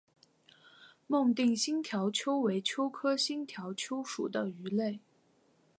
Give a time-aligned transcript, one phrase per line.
[1.05, 4.99] 孟定新条鳅为鳅科新条鳅属的鱼类。